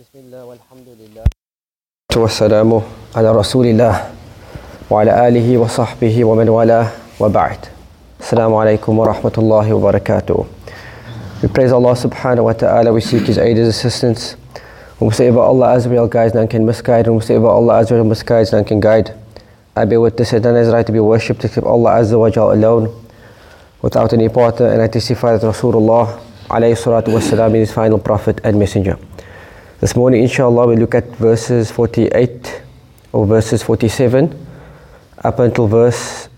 [0.00, 1.24] بسم الله والحمد لله
[2.16, 2.80] والسلام
[3.16, 3.94] على رسول الله
[4.90, 6.88] وعلى آله وصحبه ومن والاه
[7.20, 7.58] وبعد
[8.20, 10.44] السلام عليكم ورحمة الله وبركاته
[11.40, 14.36] We praise Allah subhanahu wa ta'ala, we seek His aid and assistance.
[15.00, 17.08] We say about Allah Azza wa guides, none can misguide.
[17.08, 19.16] We say about Allah Azza wa misguides, none can guide.
[19.74, 22.52] I bear witness that none is right to be worshipped except Allah Azza wa Jal
[22.52, 22.92] alone,
[23.80, 24.66] without any partner.
[24.66, 26.20] And I testify that Rasulullah
[26.52, 28.98] alayhi salatu wasalam is his final prophet and messenger.
[29.79, 32.61] This morning, inshallah, we look at verses 48
[33.13, 34.47] or verses 47
[35.23, 36.29] up until verse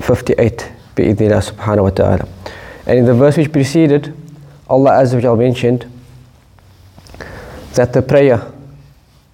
[0.00, 2.28] 58, bi'idhnillah subhanahu wa ta'ala.
[2.86, 4.14] And in the verse which preceded,
[4.68, 5.86] Allah Azza wa Jal mentioned
[7.74, 8.52] that the prayer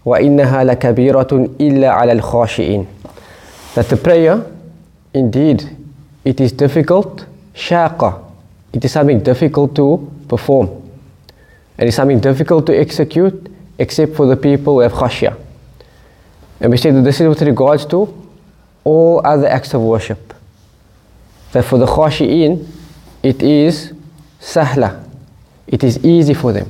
[0.09, 2.87] وَإِنَّهَا لَكَبِيرَةٌ إِلَّا عَلَى الْخَاشِئِينَ
[3.75, 4.43] That the prayer,
[5.13, 5.69] indeed,
[6.25, 8.25] it is difficult, shaqa.
[8.73, 10.82] It is something difficult to perform.
[11.78, 15.36] And it's something difficult to execute except for the people who have khashya.
[16.60, 18.30] And we say that this is with regards to
[18.84, 20.34] all other acts of worship.
[21.52, 22.68] That for the khashi'in,
[23.22, 23.94] it is
[24.40, 25.08] sahla.
[25.68, 26.70] It is easy for them.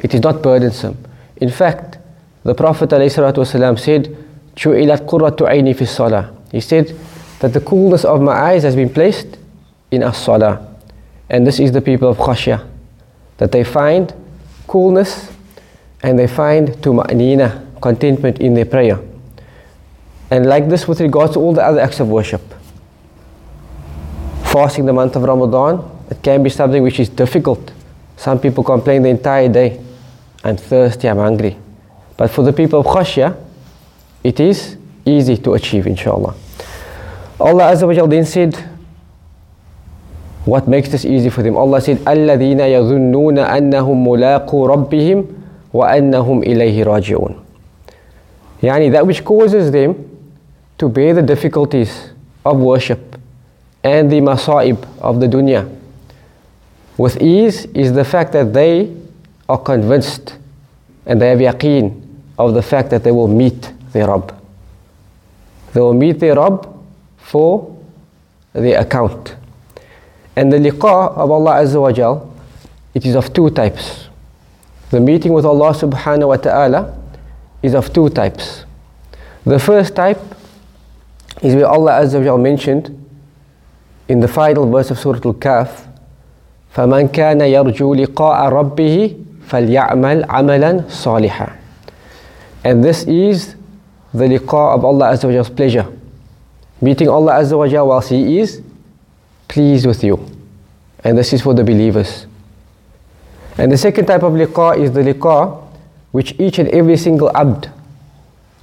[0.00, 0.96] It is not burdensome.
[1.36, 1.98] In fact,
[2.42, 4.16] the Prophet ﷺ said,
[4.56, 6.94] "Ju'ilat qurratu ayni fi salah." He said
[7.40, 9.38] that the coolness of my eyes has been placed
[9.90, 10.66] in as-salah.
[11.28, 12.64] And this is the people of khashya.
[13.38, 14.12] That they find
[14.70, 15.32] coolness
[16.02, 19.00] and they find tuma'nina, contentment in their prayer.
[20.30, 22.40] And like this with regards to all the other acts of worship.
[24.44, 27.72] Fasting the month of Ramadan, it can be something which is difficult.
[28.16, 29.80] Some people complain the entire day,
[30.44, 31.56] I'm thirsty, I'm hungry.
[32.16, 33.36] But for the people of khashya,
[34.22, 36.34] it is easy to achieve, inshallah.
[37.40, 38.69] Allah Azza wa Jal then said,
[40.49, 41.57] what makes this easy for them?
[41.57, 45.25] Allah said, الَّذِينَ يَظُنُّونَ أَنَّهُمْ مُلَاقُوا رَبِّهِمْ
[45.73, 47.41] وَأَنَّهُمْ إِلَيْهِ رَاجِعُونَ
[48.61, 49.95] Yani that which causes them
[50.77, 52.11] to bear the difficulties
[52.45, 53.19] of worship
[53.83, 55.69] and the masa'ib of the dunya
[56.97, 58.95] with ease is the fact that they
[59.49, 60.37] are convinced
[61.05, 62.01] and they have yaqeen
[62.37, 64.33] of the fact that they will meet their Rabb.
[65.73, 66.67] They will meet their Rabb
[67.17, 67.77] for
[68.53, 69.35] their account.
[70.36, 72.32] And the liqah of Allah Azza wa Jal,
[72.94, 74.08] it is of two types.
[74.90, 76.96] The meeting with Allah subhanahu wa ta'ala
[77.62, 78.64] is of two types.
[79.44, 80.20] The first type
[81.42, 82.96] is where Allah Azza wa Jal mentioned
[84.08, 85.86] in the final verse of Surah Al-Kahf,
[86.74, 91.56] فَمَنْ كَانَ يَرْجُو لِقَاءَ رَبِّهِ فَلْيَعْمَلْ عَمَلًا صَالِحًا
[92.64, 93.56] And this is
[94.14, 95.86] the liqah of Allah Azza wa Jal's pleasure.
[96.80, 98.62] Meeting Allah Azza wa Jal whilst He is
[99.49, 100.25] pleased with you.
[101.03, 102.25] And this is for the believers.
[103.57, 105.61] And the second type of liqa is the liqa
[106.11, 107.69] which each and every single abd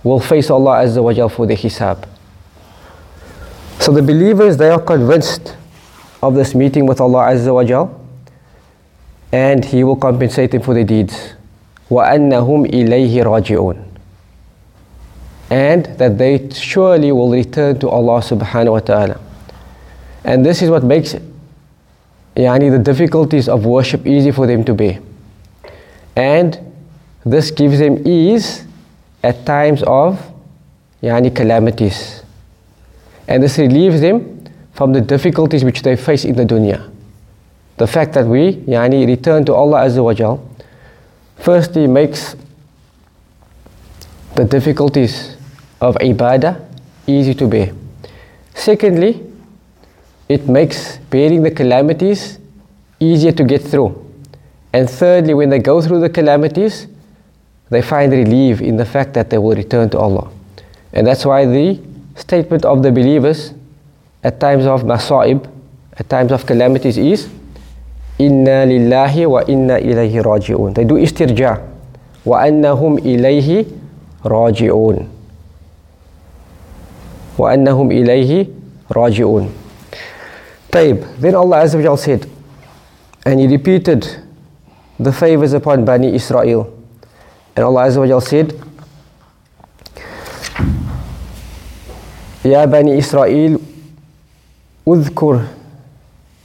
[0.02, 2.08] will face Allah Azza wa Jal for the hisab.
[3.78, 5.56] So the believers, they are convinced
[6.22, 7.98] of this meeting with Allah Azza wa Jal
[9.32, 11.34] and He will compensate them for their deeds.
[11.90, 13.84] وَأَنَّهُمْ إِلَيْهِ رَاجِعُونَ
[15.50, 19.20] And that they surely will return to Allah subhanahu wa ta'ala.
[20.27, 21.15] And this is what makes
[22.35, 24.99] yani, the difficulties of worship easy for them to bear.
[26.17, 26.59] And
[27.25, 28.65] this gives them ease
[29.23, 30.19] at times of
[31.01, 32.23] yani, calamities.
[33.29, 34.43] And this relieves them
[34.73, 36.91] from the difficulties which they face in the dunya.
[37.77, 40.43] The fact that we yani, return to Allah Azza wa Jal,
[41.37, 42.35] firstly makes
[44.35, 45.37] the difficulties
[45.79, 46.61] of ibadah
[47.07, 47.71] easy to bear.
[48.53, 49.23] Secondly,
[50.29, 52.39] it makes bearing the calamities
[52.99, 54.03] easier to get through.
[54.73, 56.87] And thirdly, when they go through the calamities,
[57.69, 60.29] they find relief in the fact that they will return to Allah.
[60.93, 61.79] And that's why the
[62.15, 63.53] statement of the believers
[64.23, 65.49] at times of masa'ib,
[65.93, 67.29] at times of calamities is
[68.19, 70.73] Inna lillahi wa inna ilayhi raji'un.
[70.73, 71.61] They do istirja.
[72.25, 73.67] Wa annahum ilayhi
[74.25, 75.05] raji'un.
[77.37, 78.49] Wa annahum ilayhi
[78.89, 79.66] raji'un.
[80.77, 81.19] Taib.
[81.19, 82.29] Then Allah Azza wa said,
[83.25, 84.07] and He repeated
[84.99, 86.71] the favors upon Bani Israel.
[87.55, 88.53] And Allah Azza wa said,
[92.43, 93.59] Ya Bani Israel,
[94.85, 95.47] udhkur,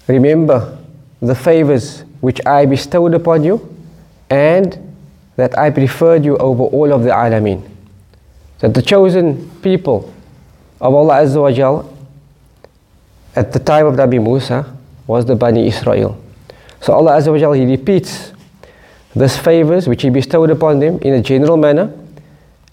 [0.08, 0.78] remember
[1.20, 3.61] the favors which I bestowed upon you
[4.31, 4.78] and
[5.37, 7.69] that I preferred you over all of the alameen.
[8.61, 10.11] That the chosen people
[10.81, 11.92] of Allah Azza wa
[13.36, 14.66] at the time of Nabi Musa
[15.06, 16.22] was the Bani Israel.
[16.81, 18.34] So Allah Azza wa Jal, He repeats
[19.16, 21.92] this favors which He bestowed upon them in a general manner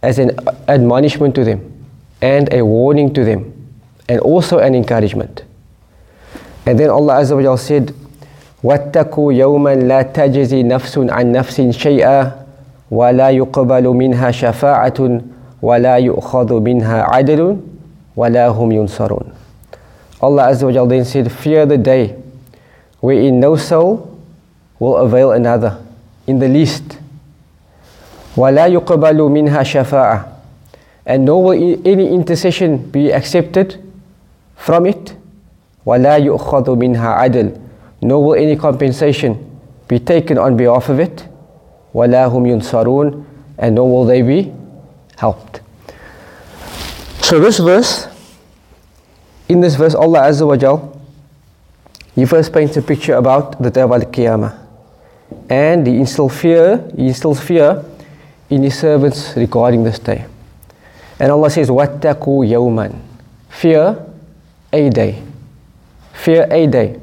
[0.02, 0.32] as an
[0.68, 1.60] admonishment to them
[2.20, 3.52] and a warning to them
[4.08, 5.44] and also an encouragement.
[6.66, 7.94] And then Allah Azza wa Jal said,
[8.64, 12.32] واتقوا يوما لا تجزي نفس عن نفس شيئا
[12.90, 15.20] ولا يقبل منها شفاعة
[15.62, 17.56] ولا يؤخذ منها عدل
[18.16, 19.24] ولا هم ينصرون
[20.20, 22.16] Allah Azza wa Jal then said, Fear the day
[23.00, 24.18] wherein no soul
[24.78, 25.82] will avail another
[26.26, 26.98] in the least.
[28.36, 30.28] وَلَا يُقْبَلُ مِنْهَا شَفَاعَةً
[31.06, 31.52] And nor will
[31.86, 33.82] any intercession be accepted
[34.56, 35.14] from it.
[35.86, 37.60] وَلَا يُؤْخَذُ مِنْهَا عَدْلٌ
[38.02, 39.38] Nor will any compensation
[39.86, 41.26] be taken on behalf of it.
[41.94, 43.24] وَلَا هُمْ يُنصَرُونَ
[43.58, 44.52] And nor will they be
[45.16, 45.60] helped.
[47.20, 48.07] So this verse,
[49.49, 50.95] in this verse, Allah Azza wa Jal,
[52.13, 54.55] He first paints a picture about the day of Al Qiyamah.
[55.49, 57.83] And He instills fear, He instills fear
[58.49, 60.25] in His servants regarding this day.
[61.19, 62.97] And Allah says, Wattaku yawman.
[63.49, 64.05] Fear
[64.71, 65.21] a day.
[66.13, 66.99] Fear a day.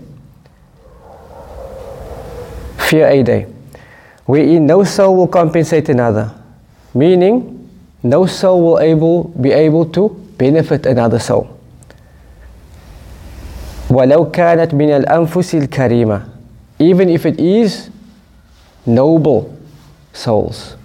[2.78, 3.46] Fear a day.
[4.24, 6.32] Wherein no soul will compensate another.
[6.94, 7.68] Meaning,
[8.02, 10.08] no soul will able, be able to
[10.38, 11.55] benefit another soul.
[13.91, 16.21] ولو كانت من الأنفس الكريمة
[16.79, 17.89] even if it is
[18.85, 19.53] noble
[20.13, 20.75] souls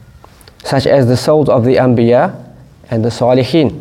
[0.64, 2.34] such as the souls of the Anbiya
[2.90, 3.80] and the Salihin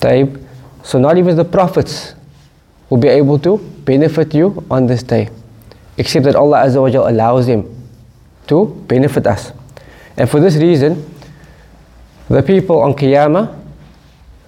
[0.00, 0.36] طيب
[0.82, 2.14] so not even the prophets
[2.88, 5.28] will be able to benefit you on this day
[5.98, 7.64] except that Allah Azza wa Jal allows them
[8.48, 9.52] to benefit us
[10.16, 11.04] and for this reason
[12.28, 13.54] the people on Qiyamah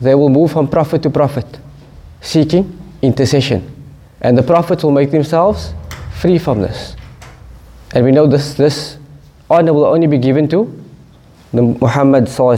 [0.01, 1.47] they will move from prophet to prophet
[2.21, 3.74] seeking intercession.
[4.22, 5.74] And the prophets will make themselves
[6.20, 6.96] free from this.
[7.94, 8.98] And we know this, this
[9.50, 10.84] honor will only be given to
[11.54, 12.54] the Muhammad So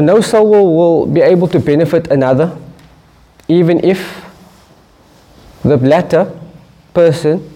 [0.00, 2.58] no soul will, be able to benefit another
[3.46, 4.24] even if
[5.62, 6.32] the latter
[6.92, 7.48] person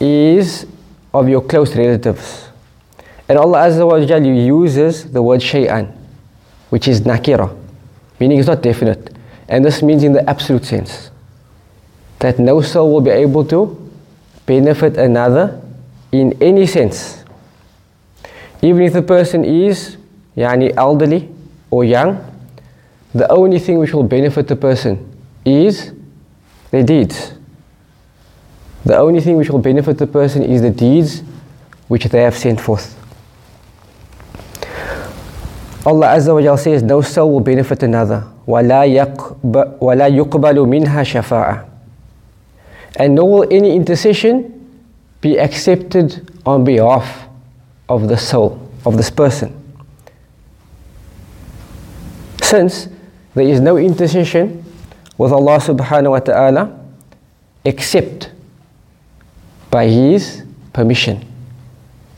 [0.00, 0.66] is
[1.14, 2.48] of your close relatives.
[3.28, 5.92] And Allah Azza wa Jal uses the word shay'an,
[6.70, 7.54] which is nakira,
[8.18, 9.17] meaning it's not definite.
[9.48, 11.10] And this means in the absolute sense
[12.18, 13.90] that no soul will be able to
[14.44, 15.60] benefit another
[16.12, 17.24] in any sense.
[18.60, 19.96] Even if the person is
[20.36, 21.28] yani, elderly
[21.70, 22.24] or young,
[23.14, 25.92] the only thing which will benefit the person is
[26.70, 27.32] their deeds.
[28.84, 31.22] The only thing which will benefit the person is the deeds
[31.88, 32.97] which they have sent forth.
[35.87, 38.23] Allah Azza wa Jal says, No soul will benefit another.
[38.47, 41.65] وَلَا, يقب, وَلَا يُقْبَلُ مِنْهَا شَفَاعَةً
[42.97, 44.49] And nor will any intercession
[45.21, 47.27] be accepted on behalf
[47.89, 49.59] of the soul, of this person.
[52.41, 52.87] Since
[53.33, 54.63] there is no intercession
[55.17, 56.79] with Allah subhanahu wa ta'ala
[57.65, 58.31] except
[59.71, 61.25] by His permission.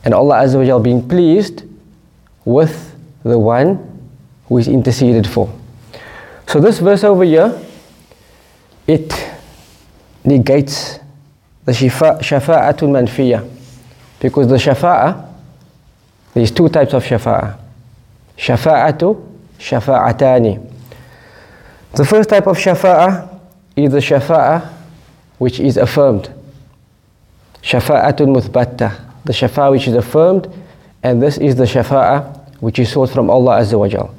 [0.04, 1.62] And Allah Azza wa Jal being pleased
[2.44, 2.89] with
[3.23, 3.87] the one
[4.47, 5.51] who is interceded for.
[6.47, 7.57] So this verse over here,
[8.87, 9.13] it
[10.23, 10.99] negates
[11.65, 13.47] the shafa'atul manfiya.
[14.19, 15.27] Because the shafa'a,
[16.33, 17.57] there's two types of shafa'a.
[18.37, 19.27] Shafa'atu,
[19.59, 20.71] shafa'atani.
[21.93, 23.39] The first type of shafa'a
[23.75, 24.69] is the shafa'a
[25.37, 26.29] which is affirmed.
[27.61, 28.99] Shafa'atul muthbatta.
[29.23, 30.51] The shafa'a which is affirmed,
[31.03, 34.14] and this is the shafa'a which is sought from Allah Azza wa Jal.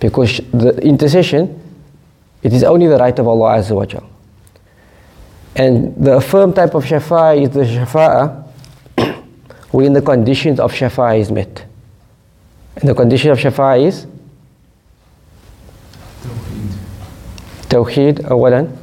[0.00, 1.60] Because the intercession,
[2.42, 4.04] it is only the right of Allah Azza wa Jal.
[5.56, 8.42] And the affirmed type of shafa'a is the shafa'a
[9.70, 11.64] when the conditions of shafa'a is met.
[12.76, 14.06] And the condition of shafa'a is?
[17.68, 18.76] Tawheed, awalan.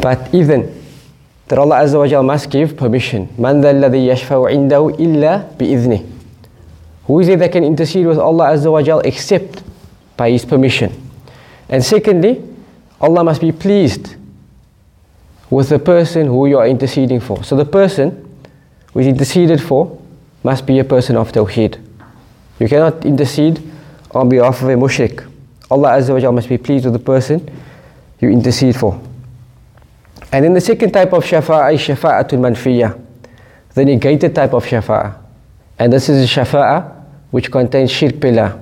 [0.00, 0.82] But even
[1.48, 3.28] that Allah Azza wa Jal must give permission.
[3.38, 6.13] Man ذا الذي يشفع عنده إلا بإذنه.
[7.05, 9.63] who is it that can intercede with Allah Azza wa Jal except
[10.17, 10.91] by His permission?
[11.69, 12.43] And secondly,
[12.99, 14.15] Allah must be pleased
[15.49, 17.43] with the person who you are interceding for.
[17.43, 18.37] So the person
[18.93, 20.01] who is interceded for
[20.43, 21.79] must be a person of Tawheed.
[22.59, 23.61] You cannot intercede
[24.11, 25.29] on behalf of a mushrik.
[25.69, 27.47] Allah Azza wa Jal must be pleased with the person
[28.19, 28.99] you intercede for.
[30.31, 32.99] And then the second type of shafa'a is shafa'atul manfiyah,
[33.73, 35.15] the negated type of shafa'a.
[35.77, 36.94] And this is shafa'a
[37.31, 38.59] which contains shirk billah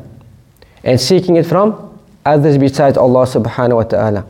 [0.83, 4.25] and seeking it from others besides Allah subhanahu wa ta'ala,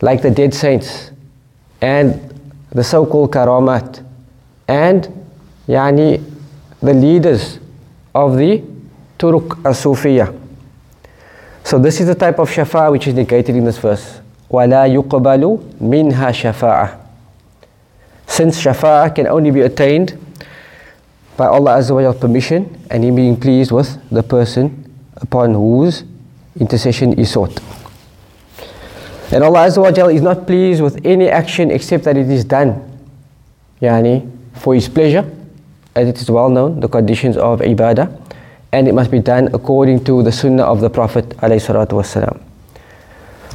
[0.00, 1.10] like the dead saints
[1.80, 2.34] and
[2.70, 4.04] the so called karamat
[4.66, 5.08] and
[5.66, 6.22] yani,
[6.80, 7.58] the leaders
[8.14, 8.62] of the
[9.18, 9.80] Turuk as
[11.68, 14.20] So, this is the type of shafa which is negated in this verse.
[14.50, 16.98] وَلَا يُقْبَلُ مِنْهَا شَفَاعَةٌ
[18.26, 20.16] Since shafa can only be attained
[21.37, 26.03] by Allah Azza wa permission and Him being pleased with the person upon whose
[26.59, 27.59] intercession is sought.
[29.31, 32.93] And Allah Azza wa is not pleased with any action except that it is done
[33.83, 35.29] yani, for His pleasure,
[35.95, 38.09] as it is well known, the conditions of ibadah,
[38.71, 42.41] and it must be done according to the sunnah of the Prophet wasalam.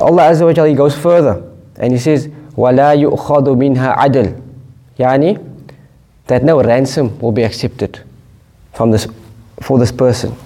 [0.00, 1.42] Allah Azza wa He goes further
[1.76, 4.42] and He says, وَلَا يُؤْخَذُ مِنْهَا عَدْلٌ
[4.98, 5.38] Yani,
[6.26, 8.00] that no ransom will be accepted
[8.72, 9.06] from this,
[9.60, 10.36] for this person.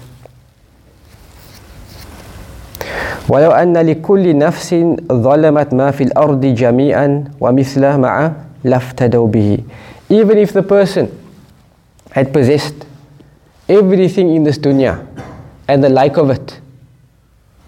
[3.29, 4.75] ولو أن لكل نفس
[5.11, 8.31] ظلمت ما في الأرض جميعا ومثله مع
[8.63, 9.57] لافتدوا به
[10.09, 11.07] even if the person
[12.11, 12.85] had possessed
[13.69, 15.05] everything in this dunya
[15.67, 16.59] and the like of it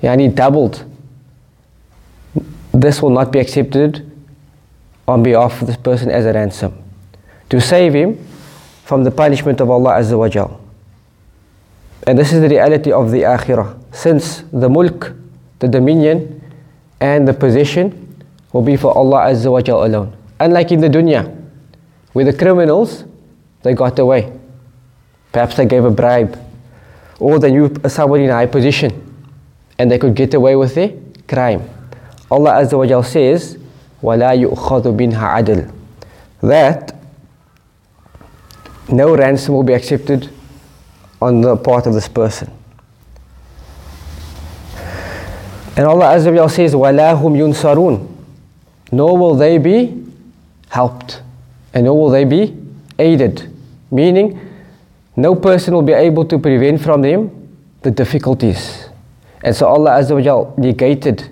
[0.04, 0.84] yani doubled
[2.74, 4.06] this will not be accepted
[5.08, 6.74] on behalf of this person as a ransom
[7.50, 8.18] to save him
[8.84, 10.60] from the punishment of Allah Azza wa Jal.
[12.08, 13.78] And this is the reality of the Akhirah.
[13.92, 15.14] Since the mulk
[15.60, 16.42] the dominion
[17.00, 20.16] and the possession will be for Allah Azza wa Jal alone.
[20.40, 21.34] Unlike in the dunya,
[22.14, 23.06] where the criminals,
[23.64, 24.32] they got away.
[25.32, 26.40] Perhaps they gave a bribe,
[27.20, 28.92] or they knew somebody in a high position,
[29.78, 30.94] and they could get away with their
[31.28, 31.68] crime.
[32.32, 33.58] Allah Azza wa Jal says,
[34.02, 35.72] وَلَا يُؤْخَذُ بِنْهَا عَدْلٌ
[36.42, 36.96] That
[38.90, 40.30] no ransom will be accepted
[41.22, 42.52] on the part of this person.
[45.78, 48.12] And Allah Azza wa says, وَلَا هُمْ يُنصَرُونَ
[48.92, 50.06] Nor will they be
[50.70, 51.22] helped,
[51.74, 52.56] and nor will they be
[52.98, 53.52] aided.
[53.92, 54.40] Meaning,
[55.16, 57.32] no person will be able to prevent from them
[57.82, 58.90] the difficulties.
[59.44, 61.30] And so Allah Azza wa negated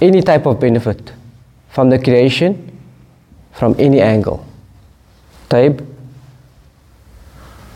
[0.00, 1.12] any type of benefit
[1.70, 2.78] from the creation
[3.52, 4.44] from any angle.
[5.52, 5.84] Taib.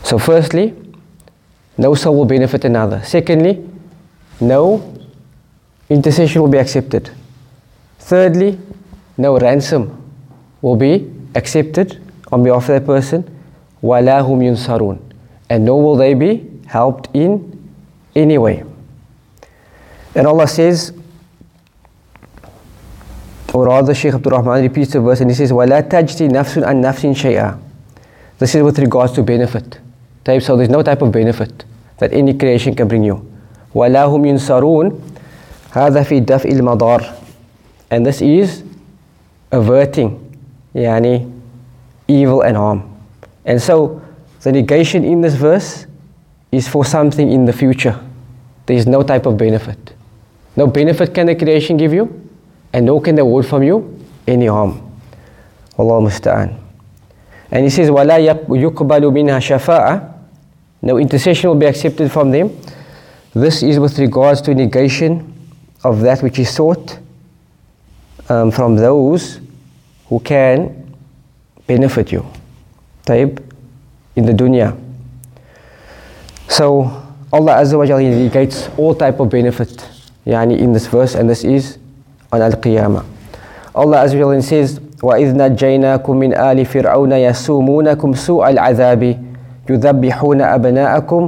[0.03, 0.73] So firstly,
[1.77, 3.01] no soul will benefit another.
[3.03, 3.67] Secondly,
[4.39, 4.93] no
[5.89, 7.09] intercession will be accepted.
[7.99, 8.59] Thirdly,
[9.17, 10.01] no ransom
[10.61, 13.23] will be accepted on behalf of that person.
[13.81, 14.99] وَلَا هُمْ يُنصَرُونَ
[15.49, 17.49] And nor will they be helped in
[18.15, 18.63] any way.
[20.15, 20.93] And Allah says,
[23.53, 26.81] or rather Shaykh Abdul Rahman repeats the verse and he says, وَلَا تَجْتِ نَفْسٌ عَنْ
[26.81, 27.59] نَفْسٍ شَيْئًا
[28.39, 29.79] This is with regards to benefit.
[30.25, 31.65] So there's no type of benefit
[31.97, 33.25] that any creation can bring you.
[33.75, 34.99] ولا هم ينصرون
[35.71, 37.03] هذا في دفع المضار
[37.91, 38.63] and this is
[39.51, 40.11] averting
[40.75, 41.27] يعني
[42.07, 42.83] evil and harm
[43.45, 44.01] and so
[44.41, 45.85] the negation in this verse
[46.51, 47.99] is for something in the future
[48.65, 49.93] there is no type of benefit
[50.55, 52.07] no benefit can the creation give you
[52.73, 53.77] and no can the word from you
[54.27, 54.81] any harm
[55.79, 56.55] Allah musta'an
[57.51, 60.09] and he says ولا يقبل منها شفاعة
[60.81, 62.49] no intercession will be accepted from them
[63.33, 65.33] this is with regards to negation
[65.83, 66.99] of that which is sought
[68.29, 69.39] um, from those
[70.07, 70.95] who can
[71.67, 72.25] benefit you.
[73.05, 73.41] Taib,
[74.15, 74.79] in the dunya.
[76.47, 76.83] So
[77.31, 79.89] Allah Azza wa Jalla negates all type of benefit
[80.25, 81.79] yani in this verse and this is
[82.31, 83.03] on Al-Qiyamah.
[83.73, 89.02] Allah Azza wa Jalla says وَإِذْ نَجَّيْنَاكُمْ مِنْ آلِ فِرْعَوْنَ يَسُومُونَكُمْ سُوءَ الْعَذَابِ
[89.70, 91.22] يُذَبِّحُونَ أَبْنَاءَكُمْ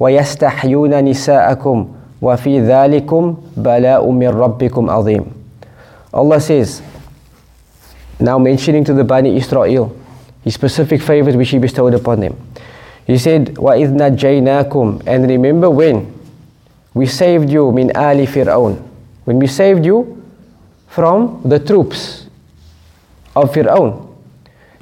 [0.00, 1.88] ويستحيون نساءكم
[2.22, 5.24] وفي ذلكم بلاء من ربكم عظيم
[6.14, 6.82] Allah says
[8.20, 9.94] now mentioning to the Bani Israel
[10.42, 12.34] his specific favors which he bestowed upon them
[13.06, 16.10] he said وَإِذْ نَجَّيْنَاكُمْ and remember when
[16.94, 18.78] we saved you min ali fir'aun
[19.24, 20.20] when we saved you
[20.88, 22.23] from the troops
[23.35, 24.07] of Fir'aun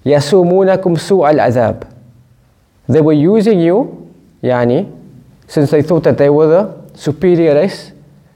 [0.06, 1.84] يَسُومُونَكُمْ سُوءَ الْعَذَابِ
[2.90, 4.08] they were using you
[4.44, 4.98] يعني
[5.48, 7.92] since they thought that they were the superior race,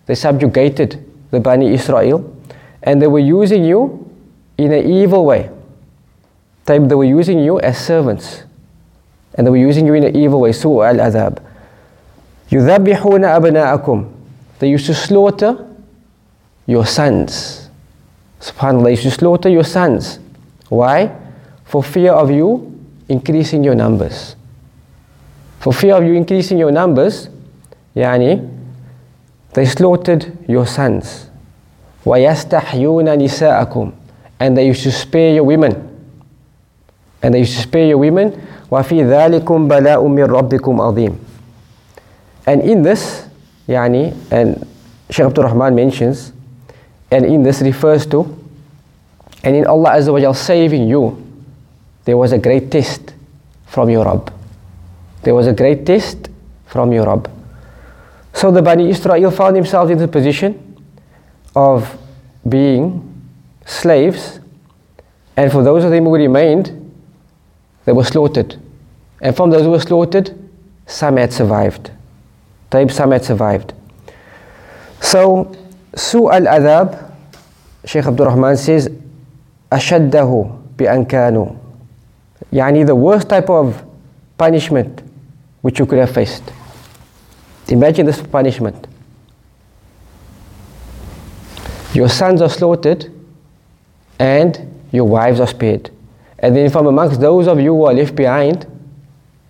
[0.06, 2.24] they subjugated the Bani Israel
[2.84, 4.10] and they were using you
[4.58, 5.50] in an evil way.
[6.66, 8.44] They were using you as servants
[9.36, 10.54] and they were using you in an evil way.
[10.54, 11.40] So al-adhab.
[12.50, 14.12] يُذَبِّحُونَ أَبْنَاءَكُمْ
[14.60, 15.68] They used to slaughter
[16.66, 17.65] your sons.
[18.40, 20.20] SubhanAllah, they used to slaughter your sons.
[20.70, 21.16] Why?
[21.66, 24.36] For fear of you increasing your numbers.
[25.60, 27.30] For fear of you increasing your numbers,
[27.96, 28.50] yani,
[29.54, 31.30] they slaughtered your sons.
[32.06, 33.94] وَيَسْتَحْيُونَ نِسَاءَكُمْ
[34.40, 35.88] And they used to spare your women.
[37.22, 38.32] And they used to spare your women.
[38.72, 41.16] وَفِي ذَلِكُمْ بَلَاءٌ مِّن رَبِّكُمْ عَظِيمٌ
[42.48, 43.28] And in this,
[43.68, 44.66] yani, and
[45.12, 46.34] Shaykh Abdul Rahman mentions,
[47.11, 48.23] and in this refers to,
[49.45, 51.23] and in Allah Azza wa saving you,
[52.05, 53.15] there was a great test
[53.67, 54.33] from your Rabb.
[55.23, 56.29] There was a great test
[56.67, 57.31] from your Rabb.
[58.33, 60.77] So the Bani Israel found themselves in the position
[61.55, 61.97] of
[62.49, 63.03] being
[63.65, 64.41] slaves,
[65.37, 66.93] and for those of them who remained,
[67.85, 68.57] they were slaughtered.
[69.21, 70.37] And from those who were slaughtered,
[70.87, 71.91] some had survived.
[72.71, 73.73] Taib, some had survived.
[75.01, 75.55] So,
[75.96, 77.12] Su al Adab,
[77.86, 78.90] Sheikh Abdul Rahman says,
[79.72, 80.46] أشده
[80.78, 81.48] بأن كانوا
[82.54, 83.84] يعني the worst type of
[84.38, 85.02] punishment
[85.62, 86.44] which you could have faced.
[87.68, 88.88] Imagine this punishment.
[91.94, 93.12] Your sons are slaughtered
[94.20, 94.60] and
[94.92, 95.90] your wives are spared.
[96.40, 98.66] And then from amongst those of you who are left behind,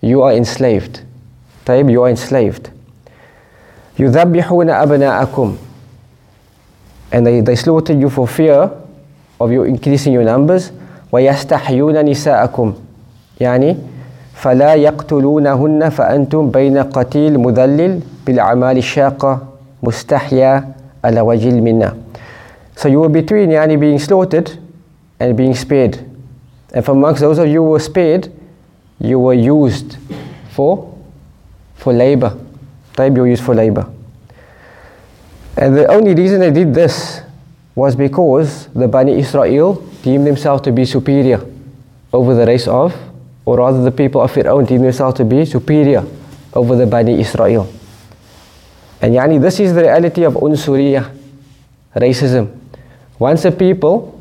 [0.00, 1.00] you are enslaved.
[1.66, 2.70] طيب, you are enslaved.
[3.98, 5.56] يذبحون أبناءكم
[7.12, 8.70] and they, they slaughter you for fear
[9.40, 10.72] of you increasing your numbers
[11.12, 12.74] ويستحيون نساءكم
[13.40, 13.76] يعني
[14.34, 19.40] فلا يقتلونهن فأنتم بين قتيل مذلل بالأعمال الشاقة
[19.82, 20.68] مستحيا
[21.04, 21.92] على وجه المنة
[22.76, 24.58] So you were between يعني being slaughtered
[25.20, 25.98] and being spared.
[26.72, 28.32] And from amongst those of you who were spared,
[28.98, 29.98] you were used
[30.50, 30.90] for
[31.76, 32.34] for labor.
[32.96, 33.86] Type you were used for labor.
[35.57, 37.21] And the only reason they did this
[37.73, 39.73] was because the Bani Israel
[40.03, 41.43] deemed themselves to be superior
[42.13, 42.95] over the race of,
[43.43, 46.05] or rather the people of Fir'aun deemed themselves to be superior
[46.53, 47.67] over the Bani Israel.
[49.01, 51.15] And yani this is the reality of unsuriyah,
[51.95, 52.55] racism.
[53.19, 54.19] Once a people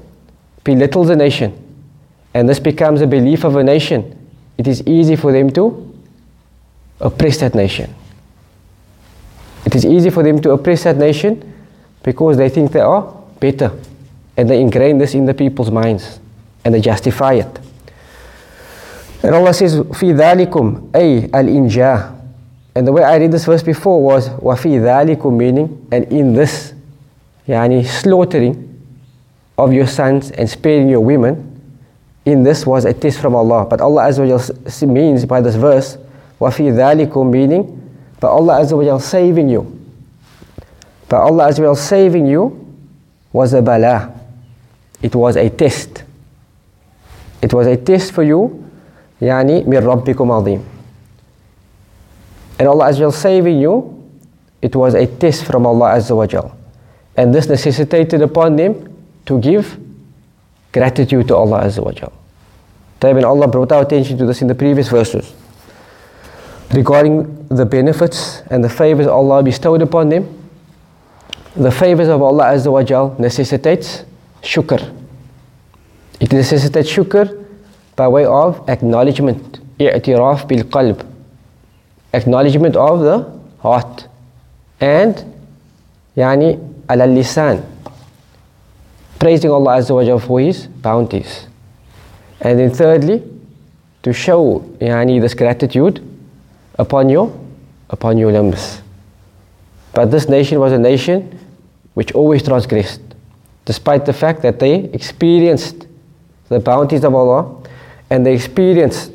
[0.65, 1.53] belittles a nation,
[2.33, 4.29] and this becomes a belief of a nation,
[4.59, 5.95] it is easy for them to
[7.01, 7.95] oppress that nation.
[9.66, 11.54] It is easy for them to oppress that nation
[12.04, 13.04] because they think they are
[13.40, 13.72] better.
[14.38, 16.20] And they ingrain this in the people's minds
[16.66, 17.60] and they justify it.
[19.24, 22.22] And Allah says, في ذلكم أي الإنجاء.
[22.76, 26.74] And the way I read this verse before was وفي ذلكم meaning and in this
[27.48, 28.68] يعني slaughtering
[29.58, 31.48] of your sons and sparing your women
[32.26, 33.66] in this was a test from Allah.
[33.66, 35.98] But Allah Azza wa means by this verse
[36.40, 37.78] وفي ذلكم meaning
[38.21, 39.63] but Allah Azza wa Jal saving you.
[41.09, 42.75] But Allah Azza wa Jal saving you
[43.33, 44.13] was a bala.
[45.03, 46.05] It was a test.
[47.43, 48.65] It was a test for you.
[49.21, 50.65] Yani min rabbikum azim.
[52.59, 53.93] And Allah Azza wa Jal saving you,
[54.63, 56.57] it was a test from Allah Azza wa Jal.
[57.17, 58.95] And this necessitated upon them
[59.27, 59.79] to give
[60.73, 62.13] gratitude to Allah Azza wa Jal.
[63.03, 65.33] And Allah brought our attention to this in the previous verses
[66.73, 70.33] regarding the benefits and the favors Allah bestowed upon them.
[71.55, 74.05] The favors of Allah Azza wa Jal necessitates
[74.43, 74.95] shukr.
[76.21, 77.45] It necessitates shukr
[77.95, 81.07] by way of acknowledgement, i'tiraf bil qalb,
[82.13, 84.07] acknowledgement of the heart,
[84.81, 85.25] and
[86.17, 87.65] yani al lisan,
[89.19, 91.47] praising Allah Azza wa Jal for His bounties.
[92.41, 93.23] And then thirdly,
[94.03, 96.03] to show yani this gratitude
[96.78, 97.32] upon your
[97.90, 98.82] upon your limbs.
[99.94, 101.38] But this nation was a nation
[101.94, 103.02] which always transgressed,
[103.66, 105.88] despite the fact that they experienced
[106.48, 107.62] the bounties of Allah
[108.10, 109.12] and they experienced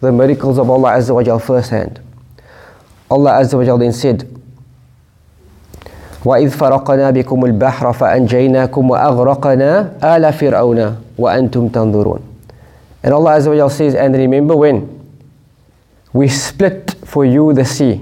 [0.00, 2.00] the miracles of Allah Azza wa Jal firsthand.
[3.10, 4.32] Allah Azza wa Jal then said,
[6.26, 12.20] وإذ فرقنا بكم البحر فأنجيناكم وأغرقنا آل فرعون وأنتم تنظرون
[13.04, 14.90] And Allah Azza wa Jal says, and remember when
[16.12, 18.01] we split for you the sea.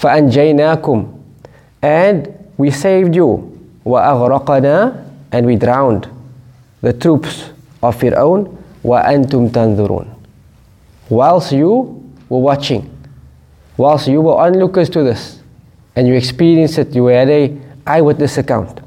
[0.00, 1.20] فَأَنْجَيْنَاكُمْ
[1.82, 3.48] And we saved you.
[3.84, 6.08] وَأَغْرَقَنَا And we drowned
[6.80, 7.50] the troops
[7.82, 10.08] of Fir'aun, وَأَنْتُمْ تَنْظُرُونَ
[11.10, 12.88] Whilst you were watching,
[13.76, 15.40] whilst you were onlookers to this,
[15.94, 17.54] and you experienced it, you had a
[17.86, 18.80] eyewitness account.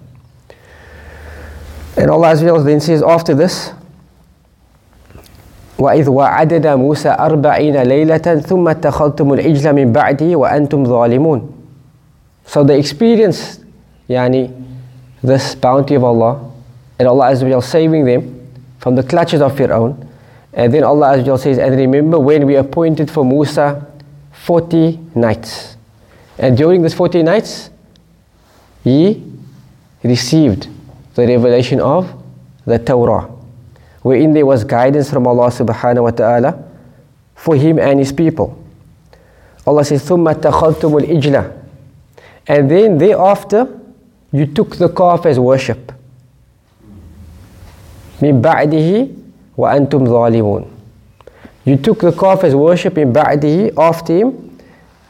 [1.95, 3.71] And Allah then says, after this,
[5.79, 11.49] وإذ وعدنا موسى أربعين ليلة ثم اتخذتم العجل من بعدي وأنتم ظالمون.
[12.47, 13.61] So they experienced
[14.07, 14.51] yani,
[15.23, 16.51] this bounty of Allah
[16.99, 18.47] and Allah Azza saving them
[18.79, 20.07] from the clutches of Fir'aun.
[20.53, 23.85] And then Allah Azza says and remember when we appointed for Musa
[24.31, 25.75] 40 nights.
[26.37, 27.69] And during these 40 nights
[28.83, 29.23] he
[30.03, 30.69] received
[31.15, 32.13] the revelation of
[32.65, 33.34] the Torah
[34.05, 36.63] wherein there was guidance from Allah subhanahu wa ta'ala
[37.33, 38.53] for him and his people.
[39.65, 41.57] Allah says, ثُمَّ اتَّخَذْتُمُ الْإِجْلَةِ
[42.45, 43.65] And then thereafter,
[44.31, 45.91] you took the calf as worship.
[48.21, 49.09] مِن بَعْدِهِ
[49.57, 50.69] وَأَنْتُمْ ظَالِمُونَ
[51.65, 54.59] You took the calf as worship in بَعْدِهِ, after him,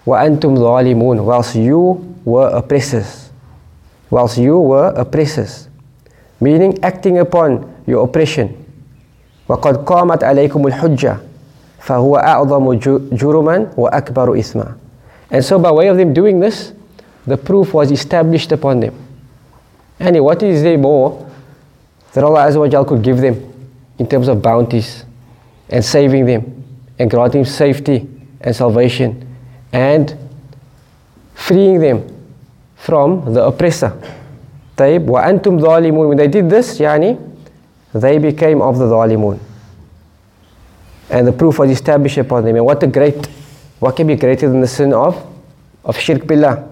[0.07, 3.29] وَأَنْتُمْ ظَالِمُونَ Whilst you were oppressors.
[4.09, 5.67] Whilst you were oppressors.
[6.39, 8.61] Meaning acting upon your oppression.
[9.48, 11.16] وَقَدْ قَامَتْ عَلَيْكُمُ الْحُجَّةِ
[11.80, 12.64] فَهُوَ أَعْظَمُ
[13.12, 14.68] جُرُمًا وَأَكْبَرُ إِثْمًا
[15.30, 16.72] And so by way of them doing this,
[17.26, 18.94] the proof was established upon them.
[19.98, 21.26] And what is there more
[22.12, 23.36] that Allah Azza wa could give them
[23.98, 25.04] in terms of bounties
[25.68, 26.64] and saving them
[26.98, 28.08] and granting safety
[28.40, 29.26] and salvation
[29.72, 30.16] and
[31.34, 32.04] freeing them
[32.76, 33.92] from the oppressor.
[34.76, 37.16] طيب وأنتم ظالمون when they did this يعني
[37.99, 39.39] they became of the Zalimun.
[41.09, 42.55] And the proof was established upon them.
[42.55, 43.25] And what a great,
[43.79, 45.15] what can be greater than the sin of,
[45.83, 46.67] of shirk billah?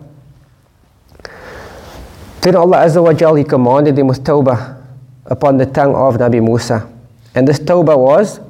[2.41, 4.81] Then Allah Azza wa Jal, He commanded them with tawbah
[5.25, 6.89] upon the tongue of Nabi Musa.
[7.35, 8.41] And this tawbah was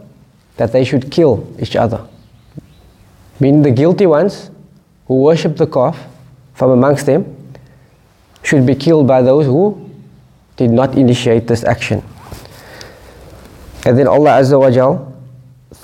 [0.57, 2.07] that they should kill each other.
[3.39, 4.49] Meaning the guilty ones
[5.07, 6.07] who worship the calf
[6.53, 7.53] from amongst them
[8.41, 9.89] should be killed by those who
[10.57, 12.03] did not initiate this action.
[13.84, 15.12] And then Allah Azza wa Jal,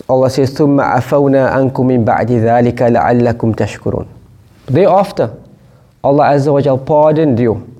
[0.09, 4.07] Allah says, ثُمَّ عَفَوْنَا أَنْكُمْ مِنْ بَعْدِ ذَلِكَ لَعَلَّكُمْ تَشْكُرُونَ
[4.66, 5.31] Thereafter,
[6.03, 7.75] Allah Azza wa Jal pardoned you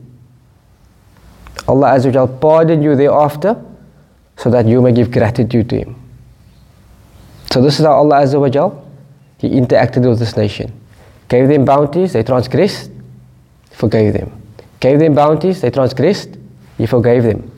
[1.67, 3.57] Allah Azza wa pardon you thereafter
[4.37, 5.97] so that you may give gratitude to Him.
[7.51, 8.71] So this is how Allah Azza wa
[9.39, 10.73] He interacted with this nation.
[11.29, 12.91] Gave them bounties, they transgressed,
[13.71, 14.31] forgave them.
[14.81, 16.37] Gave them bounties, they transgressed,
[16.77, 17.51] He forgave them.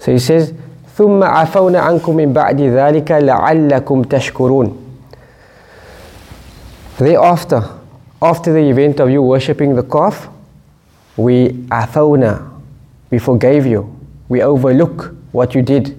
[0.00, 0.52] So He says,
[0.99, 4.77] ثم عفونا عنكم من بعد ذلك لعلكم تشكرون.
[6.97, 7.63] Thereafter,
[8.21, 10.27] after the event of you worshipping the calf,
[11.15, 12.41] we عفونا,
[13.11, 13.95] we forgave you.
[14.27, 15.95] We overlook what you did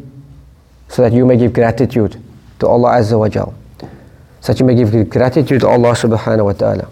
[0.89, 2.21] so that you may give gratitude
[2.59, 3.55] to Allah Azza wa Jal.
[4.43, 6.89] So that you may give gratitude to Allah subhanahu wa ta'ala.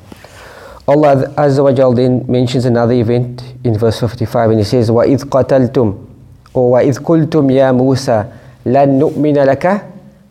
[0.88, 5.24] Allah Azza wa Jal then mentions another event in verse 55 and he says, وَإِذْ
[5.24, 6.07] قَتَلْتُمْ
[6.58, 8.24] وَإِذْ قُلْتُمْ يَا مُوسَى
[8.66, 9.64] لَن نُؤْمِنَ لَكَ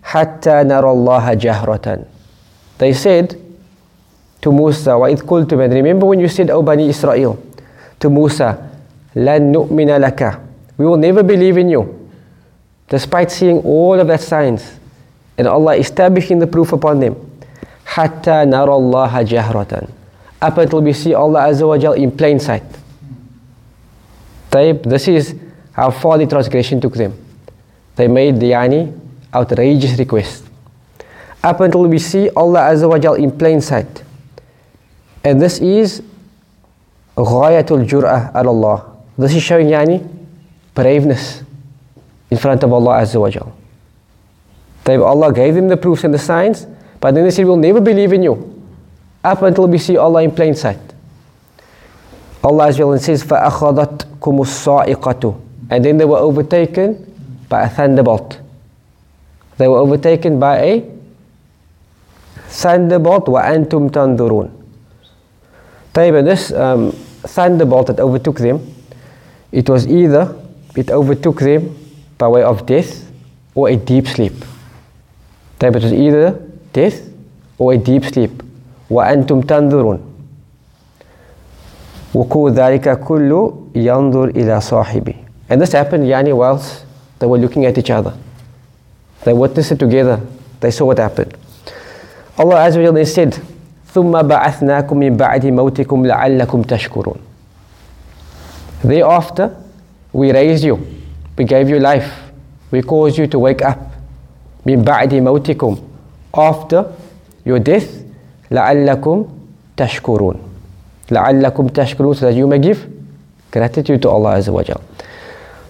[0.04, 2.06] حَتَّى نَرَى اللَّهَ جَهْرَةً
[2.78, 3.36] They said
[4.42, 7.38] to Musa, وَإِذْ قُلْتُمْ And remember when you said, O Bani Israel,
[8.00, 8.58] to Musa,
[9.16, 10.40] لَن نُؤْمِنَ لَكَ
[10.78, 12.10] We will never believe in you.
[12.90, 14.78] Despite seeing all of that signs
[15.38, 17.16] and Allah establishing the proof upon them.
[17.86, 19.90] حَتَّى نَرَى اللَّهَ جَهْرَةً
[20.42, 22.64] Up until we see Allah Azza wa Jal in plain sight.
[24.52, 25.36] طيب, this is
[25.77, 27.15] how far the transgression took them.
[27.97, 28.99] They made the yani
[29.35, 30.45] outrageous request.
[31.43, 34.03] Up until we see Allah Azza wa Jal in plain sight.
[35.25, 36.03] And this is
[37.17, 38.83] غاية الجرأة على الله
[39.19, 40.01] this is showing yani
[40.75, 41.43] braveness
[42.31, 43.53] in front of Allah Azza wa Jal.
[44.89, 46.67] Allah gave them the proofs and the signs,
[47.01, 48.65] but then they said, We'll never believe in you
[49.23, 50.79] up until we see Allah in plain sight.
[52.43, 56.97] Allah Azza wa says, فَأَخَذَتْكُمُ الصَّائِقَةُ And then they were overtaken
[57.49, 58.39] by a thunderbolt.
[59.59, 60.85] They were overtaken by a
[62.49, 64.51] thunderbolt وَأَنْتُمْ تَنْظُرُونَ
[65.95, 68.61] طيب, and this um, thunderbolt that overtook them,
[69.53, 70.35] it was either
[70.77, 71.77] it overtook them
[72.19, 73.11] by way of death
[73.55, 74.33] or a deep sleep.
[75.61, 76.41] It was either
[76.73, 77.09] death
[77.59, 78.43] or a deep sleep.
[78.91, 80.01] وأنتم تنظرون
[82.15, 85.15] وقوع ذلك كله ينظر إلى صاحبه
[85.49, 86.85] and this happened yani whilst
[87.19, 88.15] they were looking at each other
[89.25, 90.21] they witnessed it together
[90.61, 91.35] they saw what happened
[92.39, 93.39] Allah Azza wa Jalla said
[93.95, 97.17] ثم بعثناكم من بعد موتكم لعلكم تشكرون
[98.85, 99.55] Thereafter,
[100.13, 100.77] we raised you,
[101.39, 102.11] we gave you life,
[102.73, 103.79] we caused you to wake up.
[104.67, 105.77] من بعد موتكم
[106.37, 106.85] after
[107.47, 107.89] your death
[108.51, 109.27] لعلكم
[109.77, 110.35] تشكرون
[111.11, 112.79] لعلكم تشكرون so that you may give
[113.51, 114.81] gratitude to Allah Azza wa Jal.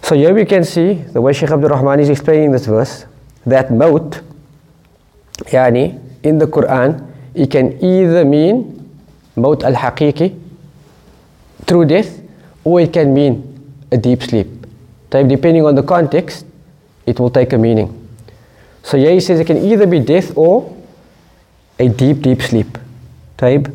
[0.07, 3.05] So here we can see the way Shaykh Abdul Rahman is explaining this verse
[3.45, 4.21] that maut
[5.51, 8.87] yani in the Quran it can either mean
[9.35, 10.31] maut al-haqiqi
[11.65, 12.21] through death
[12.63, 13.43] or it can mean
[13.91, 14.47] a deep sleep.
[15.09, 16.45] Type depending on the context,
[17.05, 17.91] it will take a meaning.
[18.83, 20.73] So here he says it can either be death or
[21.79, 22.77] a deep, deep sleep.
[23.35, 23.67] Type.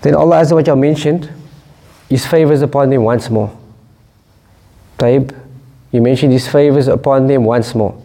[0.00, 1.30] Then Allah Azza wa mentioned
[2.08, 3.59] His favors upon them once more.
[5.00, 5.32] Type.
[5.90, 7.96] He mentioned His favors upon them once more.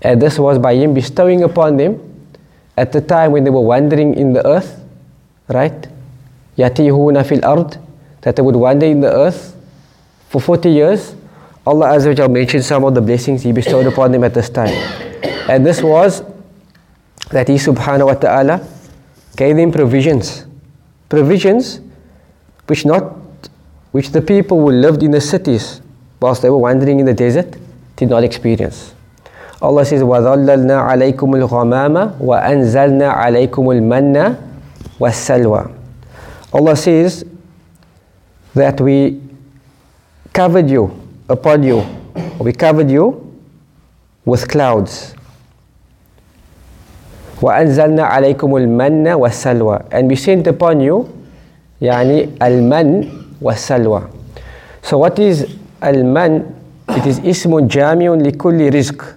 [0.00, 1.98] And this was by Him bestowing upon them
[2.76, 4.80] at the time when they were wandering in the earth,
[5.48, 5.88] right?
[6.56, 7.76] Yatihuna fil ard,
[8.22, 9.56] that they would wander in the earth
[10.28, 11.16] for 40 years.
[11.66, 14.72] Allah Azza wa mentioned some of the blessings He bestowed upon them at this time.
[15.50, 16.22] And this was
[17.30, 18.66] that He subhanahu wa ta'ala
[19.36, 20.46] gave them provisions.
[21.08, 21.80] Provisions
[22.66, 23.18] which not
[23.90, 25.82] which the people who lived in the cities
[26.21, 27.55] whilst they were wandering in the desert
[27.95, 28.93] did not experience.
[29.61, 34.37] Allah says, وَظَلَّلْنَا عَلَيْكُمُ الْغَمَامَ وَأَنزَلْنَا عَلَيْكُمُ الْمَنَّ
[34.99, 35.71] وَالسَّلْوَى
[36.53, 37.25] Allah says
[38.53, 39.21] that we
[40.33, 40.91] covered you
[41.29, 41.83] upon you,
[42.39, 43.21] we covered you
[44.25, 45.15] with clouds.
[47.41, 51.05] وأنزلنا عليكم المن والسلوى and we sent upon you
[51.81, 53.09] يعني المن
[53.41, 54.01] والسلوى
[54.81, 55.45] so what is
[55.82, 56.54] al-man,
[56.88, 59.16] it is ismun jamiun likulli rizq.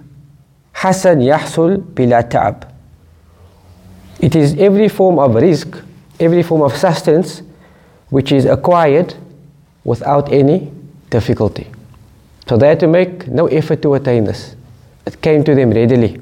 [0.72, 2.66] Hasan yahsul bila ta'ab.
[4.20, 5.82] It is every form of rizq,
[6.20, 7.42] every form of sustenance,
[8.10, 9.14] which is acquired
[9.84, 10.70] without any
[11.10, 11.68] difficulty.
[12.46, 14.56] So they had to make no effort to attain this.
[15.06, 16.20] It came to them readily.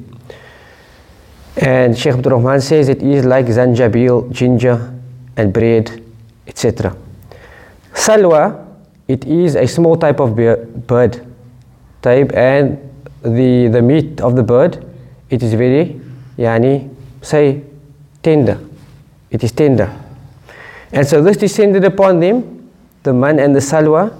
[1.56, 4.94] And Sheikh Abdul Rahman says it is like zanjabil, ginger,
[5.36, 6.02] and bread,
[6.46, 6.96] etc.
[7.92, 8.61] Salwa
[9.12, 11.26] it is a small type of bird
[12.00, 12.78] type, and
[13.22, 14.82] the, the meat of the bird,
[15.28, 16.00] it is very,
[16.38, 16.88] yani,
[17.20, 17.62] say,
[18.22, 18.58] tender.
[19.30, 19.94] It is tender.
[20.92, 22.70] And so this descended upon them,
[23.02, 24.16] the man and the salwa,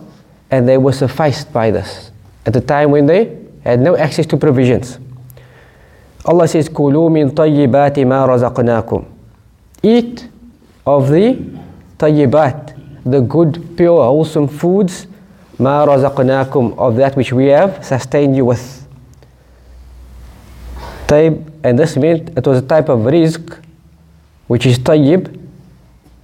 [0.51, 2.11] and they were sufficed by this
[2.45, 4.99] at the time when they had no access to provisions.
[6.27, 9.07] Allah says, Kulu min tayyibati ma razaqnakum.
[9.83, 10.29] Eat
[10.87, 11.39] of the
[11.99, 15.07] tayyibat, the good, pure, wholesome foods,
[15.59, 18.87] ma razaqnakum, of that which we have sustained you with.
[21.07, 23.59] Taib, and this meant it was a type of rizq
[24.47, 25.39] which is tayyib,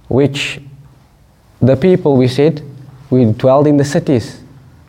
[0.07, 0.61] which
[1.61, 2.63] the people, we said,
[3.09, 4.41] we dwelled in the cities,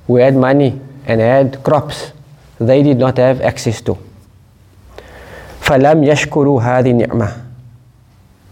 [0.07, 2.13] we had money and had crops
[2.59, 3.97] they did not have access to.
[5.63, 7.45] فَلَمْ يَشْكُرُوا هَذِي نِعْمَةً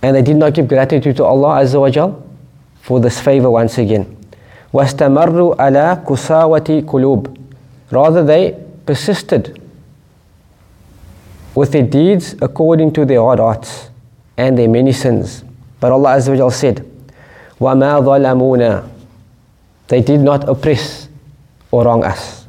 [0.03, 2.28] And they did not give gratitude to Allah Azza wa Jalla
[2.88, 4.18] for this favor once again.
[4.74, 7.38] وَاسْتَمَرُّوا عَلَى كُسَاوَةِ قُلُوبِ
[7.92, 9.62] Rather they persisted
[11.56, 13.90] with their deeds according to their hard hearts
[14.38, 15.44] and their many sins.
[15.80, 16.78] But Allah Azza wa Jal said,
[17.60, 18.90] وَمَا ظَلَمُونَا
[19.88, 21.08] They did not oppress
[21.72, 22.48] or wrong us.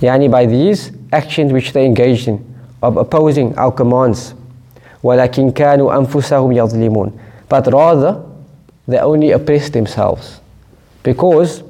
[0.00, 2.44] Yani by these actions which they engaged in,
[2.82, 4.34] of opposing our commands.
[5.02, 8.22] وَلَكِنْ كَانُوا أَنفُسَهُمْ يَظْلِمُونَ But rather,
[8.86, 10.40] they only oppress themselves.
[11.02, 11.62] Because,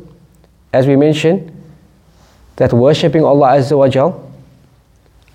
[0.72, 1.50] as we mentioned,
[2.56, 4.30] that worshipping Allah Azza wa Jal,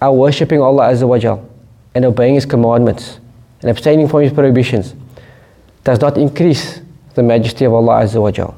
[0.01, 1.47] our worshipping Allah Azza wa Jal,
[1.95, 3.19] and obeying His commandments,
[3.61, 4.93] and abstaining from His prohibitions,
[5.83, 6.81] does not increase
[7.15, 8.55] the majesty of Allah Azza wa Jal.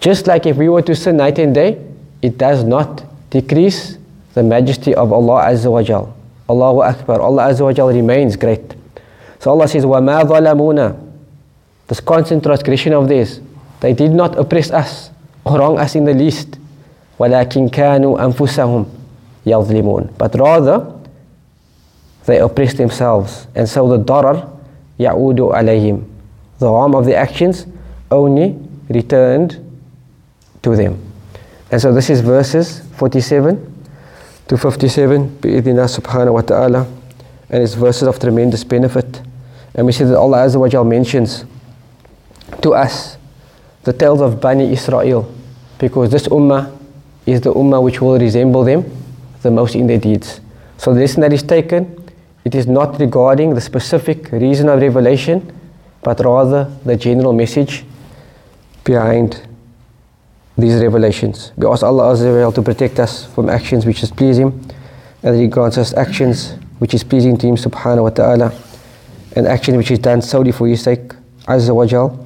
[0.00, 1.82] Just like if we were to sin night and day,
[2.20, 3.96] it does not decrease
[4.34, 6.14] the majesty of Allah Azza wa Jal.
[6.48, 7.20] Allahu Akbar.
[7.20, 8.74] Allah Azza wa Jal remains great.
[9.38, 11.07] So Allah says, وَمَا ظَلَمُونَ
[11.88, 13.40] This constant transgression of theirs,
[13.80, 15.10] they did not oppress us
[15.44, 16.58] or wrong us in the least.
[17.18, 18.86] وَلَكِنْ كَانُوا أَنفُسَهُمْ
[19.46, 20.92] يَظْلِمُونَ But rather,
[22.26, 23.46] they oppressed themselves.
[23.54, 24.50] And so the darar
[24.98, 26.04] يَعُودُ عَلَيْهِمْ
[26.58, 27.66] The harm of the actions
[28.10, 29.60] only returned
[30.62, 31.00] to them.
[31.70, 33.74] And so this is verses 47
[34.48, 36.86] to 57 بإذن subhanahu wa ta'ala
[37.50, 39.22] and it's verses of tremendous benefit
[39.74, 41.44] and we see that Allah Azza wa Jal mentions
[42.61, 43.17] to us
[43.83, 45.31] the tales of Bani Israel
[45.77, 46.75] because this ummah
[47.25, 48.83] is the ummah which will resemble them
[49.41, 50.41] the most in their deeds
[50.77, 51.95] so the lesson that is taken
[52.45, 55.55] it is not regarding the specific reason of revelation
[56.01, 57.83] but rather the general message
[58.83, 59.45] behind
[60.57, 61.51] these revelations.
[61.57, 64.49] We ask Allah Azza to protect us from actions which is pleasing
[65.23, 68.53] and He grants us actions which is pleasing to Him subhanahu wa ta'ala
[69.35, 71.13] and action which is done solely for His sake.
[71.47, 72.25] Azza wa Jal.